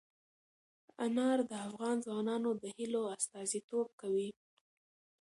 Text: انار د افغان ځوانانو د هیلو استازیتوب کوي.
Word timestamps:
انار 1.05 1.39
د 1.49 1.51
افغان 1.67 1.95
ځوانانو 2.05 2.49
د 2.61 2.63
هیلو 2.77 3.01
استازیتوب 3.17 3.87
کوي. 4.01 4.29